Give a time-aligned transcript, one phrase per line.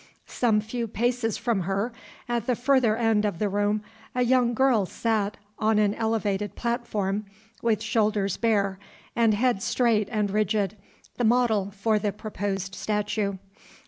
[0.25, 1.93] Some few paces from her,
[2.27, 3.83] at the further end of the room,
[4.15, 7.27] a young girl sat on an elevated platform,
[7.61, 8.79] with shoulders bare
[9.15, 10.75] and head straight and rigid,
[11.17, 13.37] the model for the proposed statue.